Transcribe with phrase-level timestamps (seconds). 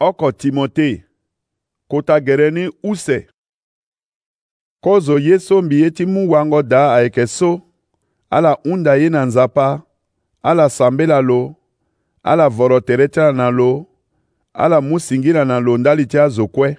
[0.00, 1.04] ọkọ timote
[1.88, 3.26] kota gere ni use
[4.80, 7.60] kozo ye so mbi ye ti mu wango da ayeke so
[8.30, 9.82] ala hunda ye na nzapa
[10.42, 11.54] ala sambela lo
[12.22, 13.86] ala voro tere ti ala na lo
[14.54, 16.78] ala mu singila na lo ndali ti azo kue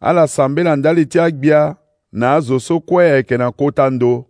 [0.00, 1.76] ala sambela ndali ti agbia
[2.12, 4.26] na azo so kue ayeke na kota ndo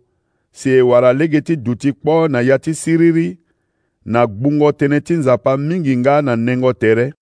[0.51, 3.39] si e wara lege ti duti kpo na ya ti siriri
[4.05, 7.13] na gbungo tënë ti nzapa mingi nga na nengo tere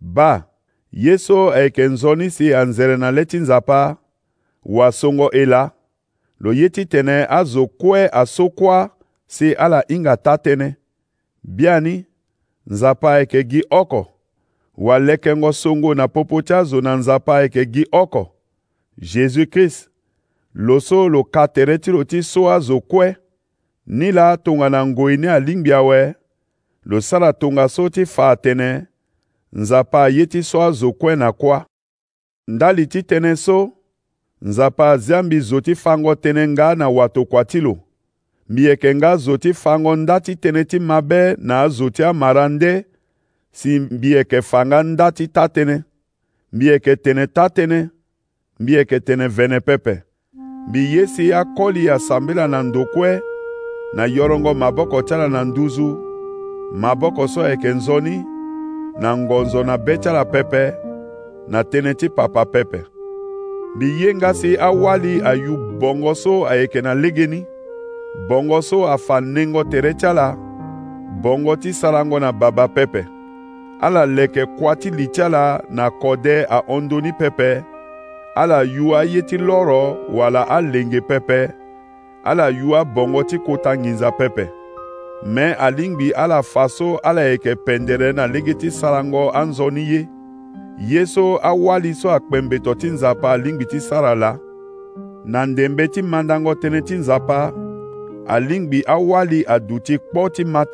[0.00, 0.46] ba
[0.90, 3.96] ye so ayeke nzoni si anzere na le ti nzapa
[4.64, 5.70] wasongo e la
[6.38, 8.88] lo ye ti tene azo kue aso kuâ
[9.26, 10.72] si ala hinga ta tënë
[11.42, 12.04] bia ni
[12.70, 14.02] nzapa ayeke gi oko
[14.84, 18.22] walekengo songo na popo ti azo na nzapa ayeke gi oko
[19.10, 19.80] jésus-christ
[20.66, 23.08] lo so lo ka tere ti lo ti so azo kue
[23.98, 26.00] ni la tongana ngoi ni alingbi awe
[26.88, 28.88] lo sara tongaso ti fa atene
[29.52, 31.60] nzapa aye ti so azo kue na kuâ
[32.48, 33.58] ndali ti tënë so
[34.46, 37.74] nzapa aziambi zo ti fango tënë nga na wato kua ti lo
[38.50, 42.48] mbi yeke nga zo ti fango nda ti tënë ti mabe na azo ti amara
[42.48, 42.84] nde
[43.52, 45.76] si mbi yeke fa nga nda ti ta tënë
[46.54, 47.80] mbi yeke tene ta tënë
[48.60, 49.94] mbi yeke tene vene pepe
[50.68, 53.12] mbi ye si akoli asambela na ndo kue
[53.96, 55.88] na yorongo maboko ti ala na nduzu
[56.82, 58.16] maboko so yeke nzoni
[58.98, 60.72] na ngonzo na betela pepe
[61.48, 62.82] na tënë ti papa pepe
[63.76, 67.46] mbi ye nga si awali ayu bongo so ayeke na legeni
[68.28, 70.34] bongo so afa nengo tere ti ala
[71.22, 73.06] bongo ti sarango na baba pepe
[73.80, 77.62] ala leke kuâ ti li ti ala na kode ahondoni pepe
[78.34, 81.48] ala yu aye ti loro wala alenge pepe
[82.24, 84.48] ala yu abongo ti kota nginza pepe
[85.24, 87.22] me alingbi ala faso so ala
[87.66, 90.08] pendere na lege ti sarango anzo ni ye
[90.88, 94.38] yeso so awali so akpembeto ti nzapa alingbi ti sara la
[95.24, 97.52] na ndembe ti mandango tënë ti nzapa
[98.28, 100.64] alingbi awali adu ti kpo ti ma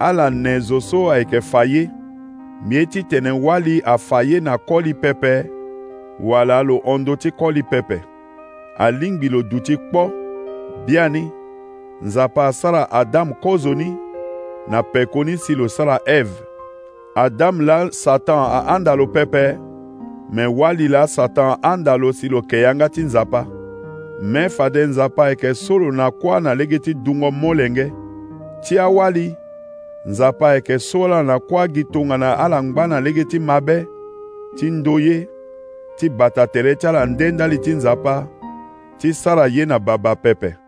[0.00, 1.90] ala ne zo so ayeke fa ye
[2.66, 5.44] mie ti tene wali afa ye na koli pepe
[6.20, 6.80] wala lo
[7.18, 7.30] ti
[7.70, 8.00] pepe
[8.78, 9.76] alingbi lo du ti
[12.02, 13.96] nzapa asala adamu kozoni
[14.68, 16.32] na peko ni si losala eve
[17.14, 19.58] adamu la satan ahanda lo pepe
[20.32, 23.46] me wali la satan ahanda lo si lo yanga ti nzapa
[24.22, 27.92] me fade nzapa ayeke solo na kuâ na lege ti dungo molenge
[28.64, 29.36] ti awali
[30.06, 33.86] nzapa ayeke so ala na kuâ gi tongana ala ngba na lege ti mabe
[34.56, 35.28] ti ndö ye
[35.96, 38.26] ti bata tere ti ala ndendali ti nzapa
[38.98, 40.63] ti sara ye na babâ pepe